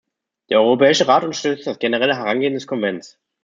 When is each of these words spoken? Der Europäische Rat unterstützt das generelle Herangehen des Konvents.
Der 0.49 0.59
Europäische 0.59 1.07
Rat 1.07 1.23
unterstützt 1.23 1.67
das 1.67 1.77
generelle 1.77 2.15
Herangehen 2.15 2.53
des 2.55 2.65
Konvents. 2.65 3.19